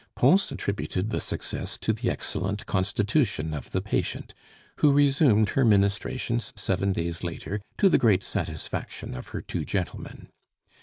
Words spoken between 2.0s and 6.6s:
excellent constitution of the patient, who resumed her ministrations